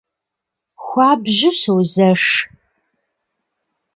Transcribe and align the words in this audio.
Хуабжьу 0.83 1.51
созэш… 1.61 2.23